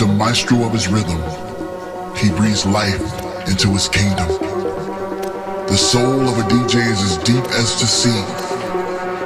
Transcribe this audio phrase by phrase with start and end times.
[0.00, 1.20] the maestro of his rhythm.
[2.16, 3.04] He breathes life
[3.46, 4.28] into his kingdom.
[5.68, 8.24] The soul of a DJ is as deep as the sea.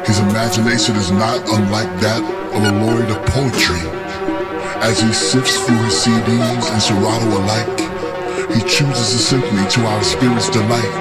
[0.02, 2.18] His imagination is not unlike that
[2.50, 3.86] of a laureate of poetry.
[4.82, 7.78] As he sifts through his CDs and Serato alike,
[8.50, 10.94] he chooses a symphony to our spirit's delight.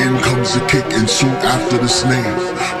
[0.00, 2.36] In comes the kick and soon after the snare.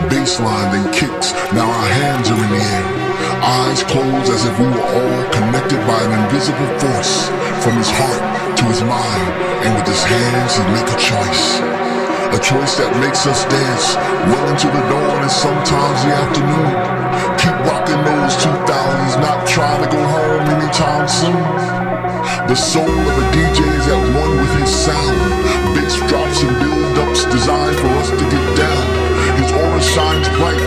[0.08, 3.07] Bassline then kicks, now our hands are in the air.
[3.44, 7.28] Eyes closed as if we were all connected by an invisible force.
[7.62, 8.22] From his heart
[8.58, 9.28] to his mind,
[9.64, 11.60] and with his hands he'd make a choice.
[12.28, 13.96] A choice that makes us dance
[14.28, 16.72] well into the dawn and sometimes the afternoon.
[17.40, 21.88] Keep rocking those 2000s, not trying to go home anytime soon.
[22.48, 25.18] The soul of a DJ is at one with his sound.
[25.72, 28.84] Bass drops and build-ups designed for us to get down.
[29.40, 30.57] His aura shines bright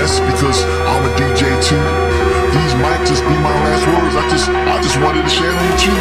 [0.00, 1.84] mess because I'm a DJ too.
[2.56, 4.16] These might just be my last words.
[4.16, 5.96] I just I just wanted to share them with you.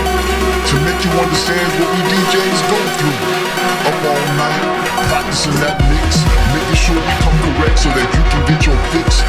[0.72, 3.20] To make you understand what we DJs go through.
[3.90, 4.64] Up all night,
[5.12, 6.24] practicing that mix,
[6.56, 9.20] making sure we come correct so that you can get your fix.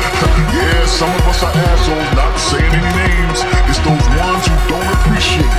[0.54, 3.40] yeah, some of us are assholes, not saying any names.
[3.66, 5.54] It's those ones who don't appreciate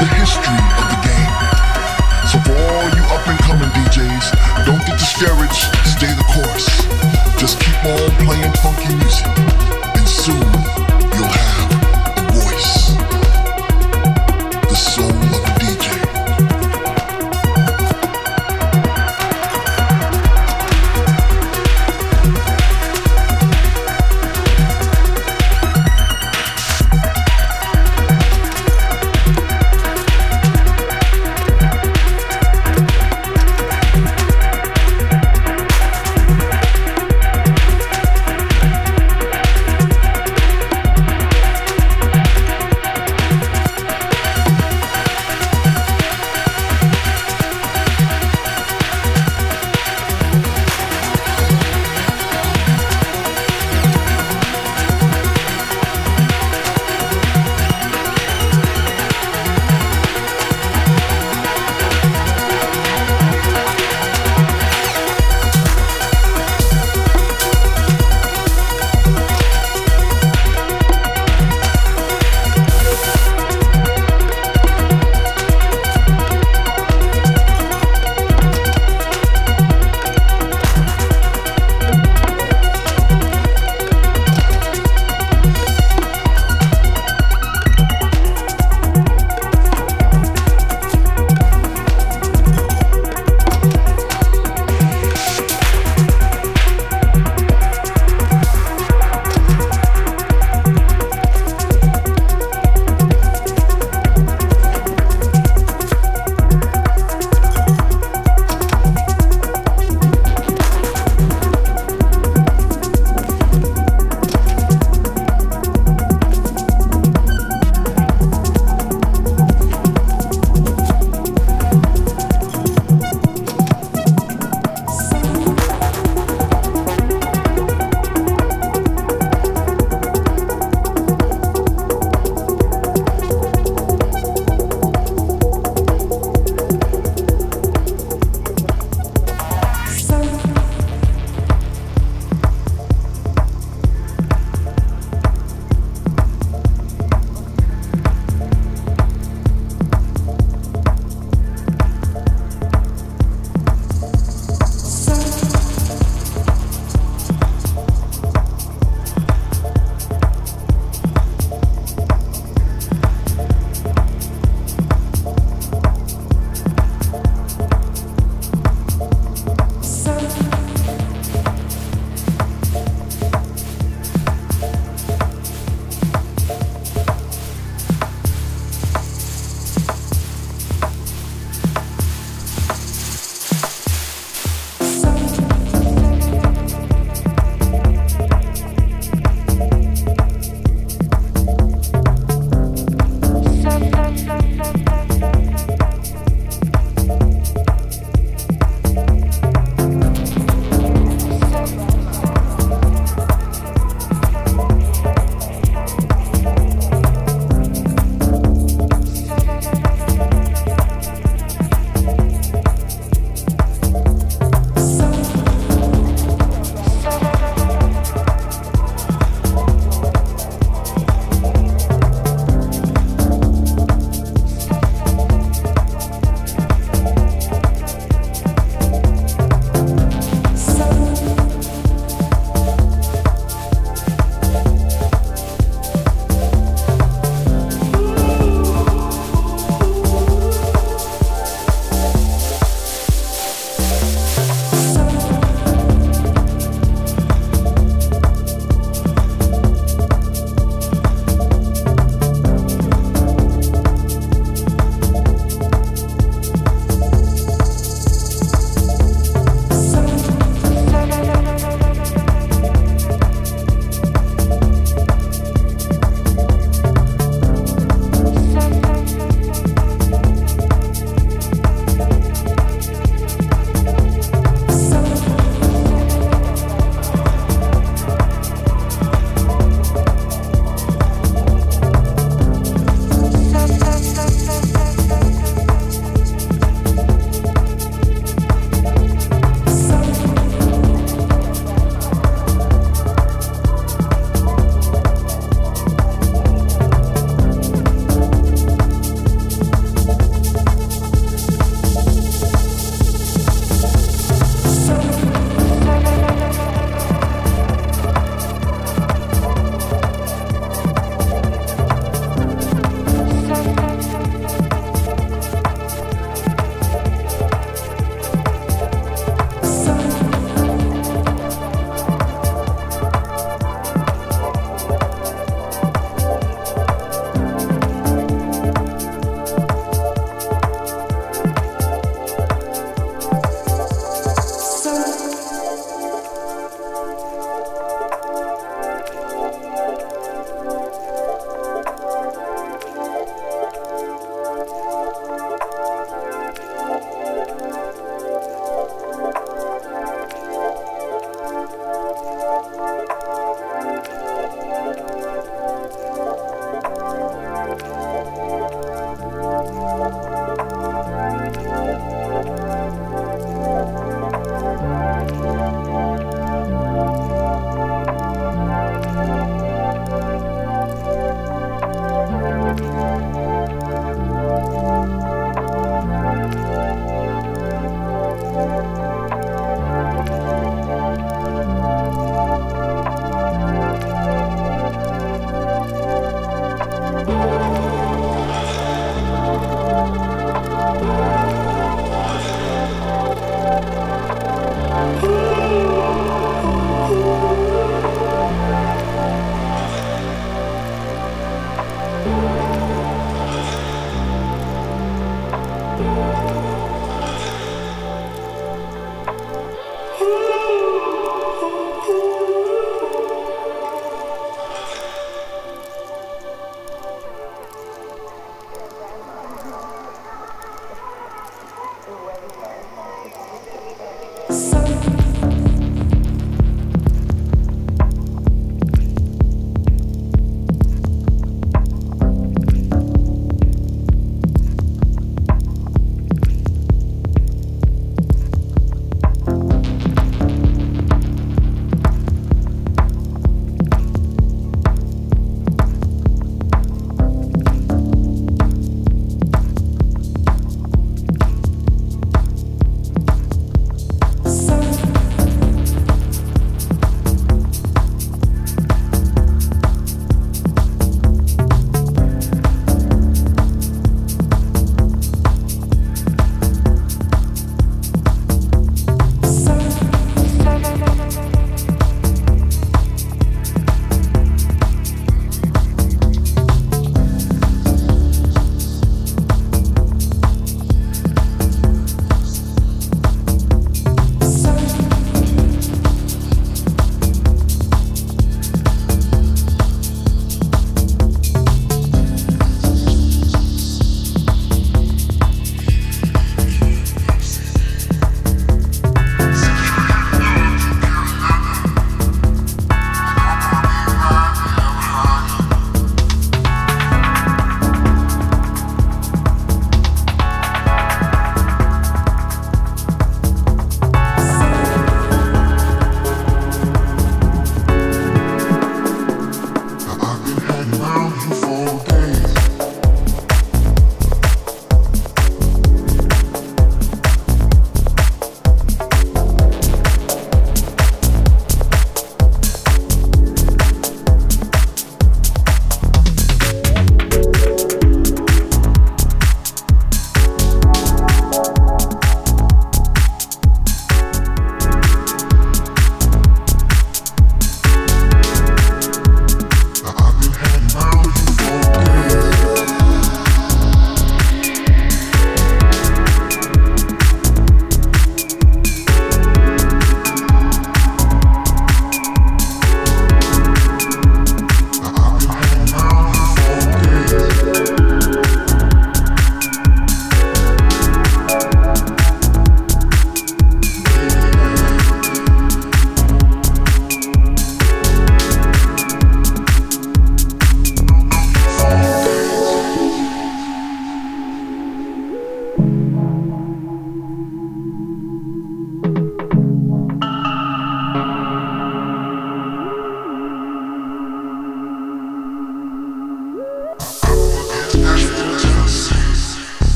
[0.00, 1.67] the history of the game.
[2.28, 6.68] So for all you up and coming DJs, don't get discouraged, stay the course.
[7.38, 9.26] Just keep on playing funky music,
[9.96, 10.87] and soon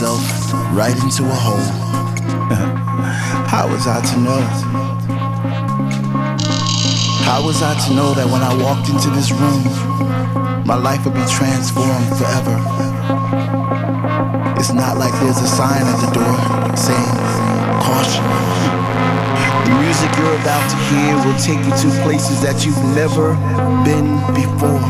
[0.00, 1.58] myself right into a hole.
[3.52, 4.40] How was I to know?
[7.28, 9.60] How was I to know that when I walked into this room,
[10.64, 12.56] my life would be transformed forever?
[14.56, 16.36] It's not like there's a sign at the door
[16.80, 17.12] saying,
[17.84, 18.24] caution.
[19.68, 23.36] The music you're about to hear will take you to places that you've never
[23.84, 24.80] been before.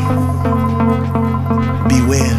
[1.91, 2.31] Beware,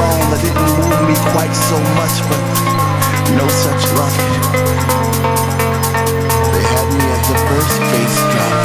[0.00, 2.40] song that didn't move me quite so much, but
[3.36, 4.16] no such luck.
[6.56, 8.56] They had me at the first bass drop.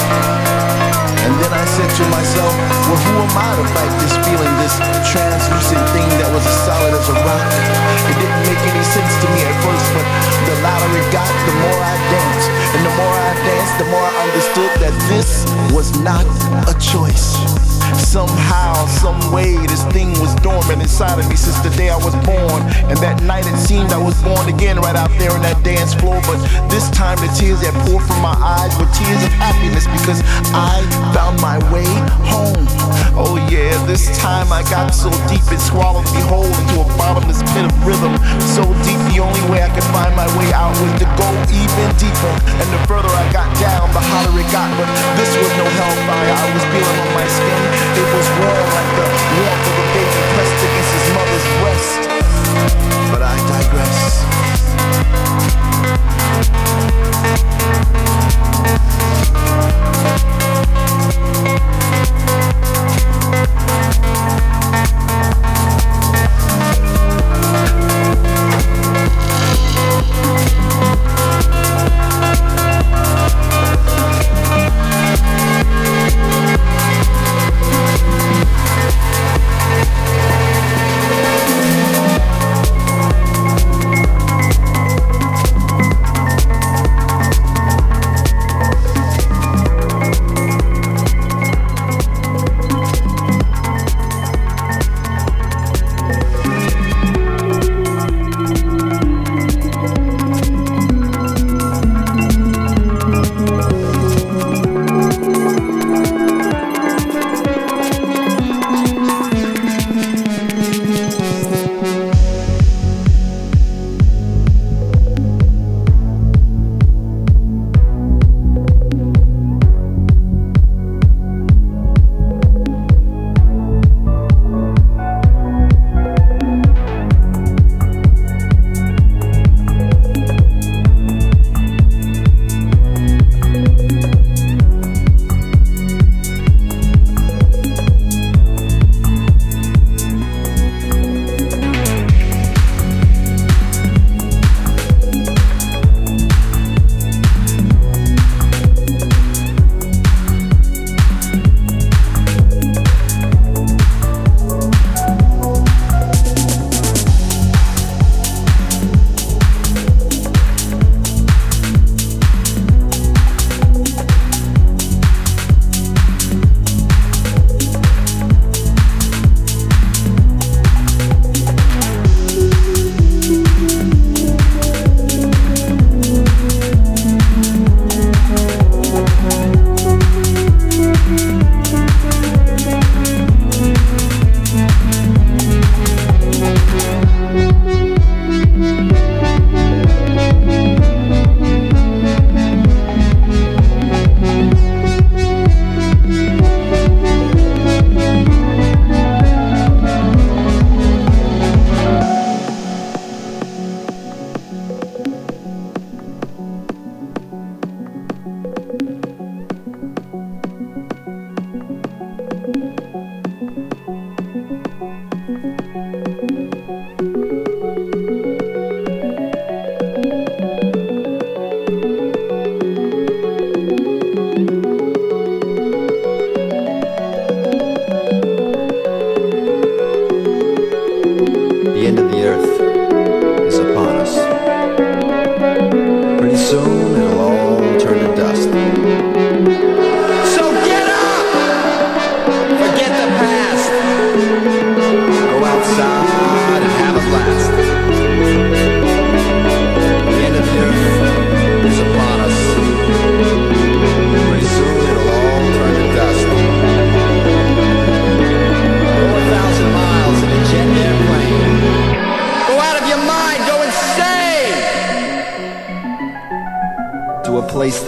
[1.27, 2.53] And then I said to myself,
[2.87, 4.75] well, who am I to fight this feeling, this
[5.11, 7.47] translucent thing that was as solid as a rock?
[8.07, 10.07] It didn't make any sense to me at first, but
[10.47, 12.49] the louder it got, the more I danced.
[12.79, 15.43] And the more I danced, the more I understood that this
[15.75, 16.23] was not
[16.69, 17.64] a choice.
[17.93, 22.15] Somehow, some way, this thing was dormant inside of me since the day I was
[22.25, 22.61] born.
[22.89, 25.93] And that night it seemed I was born again right out there on that dance
[25.93, 26.21] floor.
[26.25, 30.21] But this time the tears that poured from my eyes were tears of happiness because
[30.53, 30.81] I
[31.13, 31.87] found my way
[32.25, 32.65] home.
[33.17, 37.43] Oh yeah, this time I got so deep it swallowed me whole into a bottomless
[37.53, 38.15] pit of rhythm.
[38.41, 41.87] So deep, the only way I could find my way out was to go even
[41.99, 42.33] deeper.
[42.59, 44.71] And the further I got down, the hotter it got.
[44.79, 47.61] But this was no hellfire, I was feeling on my skin.
[47.95, 49.07] It was warm like the
[49.39, 52.01] warmth of a baby pressed against his mother's breast.
[53.11, 54.25] But I digress.
[60.05, 60.34] Thank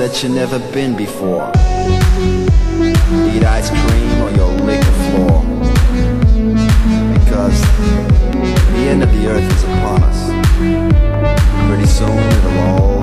[0.08, 1.52] that you never been before.
[3.36, 5.44] Eat ice cream or you'll lick the floor.
[7.14, 7.60] Because
[8.72, 10.30] the end of the earth is upon us.
[11.68, 12.97] Pretty soon it'll all